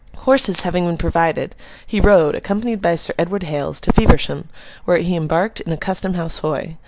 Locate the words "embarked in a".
5.15-5.77